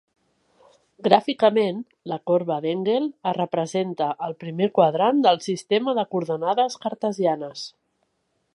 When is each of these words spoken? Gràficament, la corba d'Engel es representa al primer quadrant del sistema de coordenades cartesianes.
Gràficament, 1.07 1.81
la 2.13 2.17
corba 2.31 2.57
d'Engel 2.63 3.05
es 3.33 3.37
representa 3.39 4.09
al 4.29 4.35
primer 4.45 4.71
quadrant 4.79 5.21
del 5.27 5.41
sistema 5.51 5.95
de 6.01 6.07
coordenades 6.15 6.79
cartesianes. 6.87 7.67